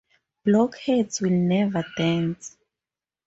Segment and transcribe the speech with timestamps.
[0.43, 2.57] Blockheads will never dance!